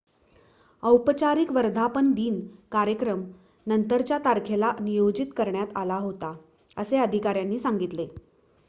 औपचारिक 0.83 1.51
वर्धापनदिन 1.51 2.39
कार्यक्रम 2.71 3.21
नंतरच्या 3.67 4.17
तारखेला 4.25 4.71
नियोजित 4.79 5.33
करण्यात 5.37 5.77
आला 5.77 5.97
होता 5.99 6.35
असे 6.77 6.97
अधिकाऱ्यांनी 6.97 7.59
सांगितले 7.59 8.07